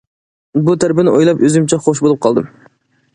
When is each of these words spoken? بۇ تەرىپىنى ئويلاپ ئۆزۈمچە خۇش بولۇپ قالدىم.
بۇ 0.69 0.73
تەرىپىنى 0.83 1.13
ئويلاپ 1.17 1.43
ئۆزۈمچە 1.49 1.79
خۇش 1.89 2.01
بولۇپ 2.07 2.23
قالدىم. 2.27 2.49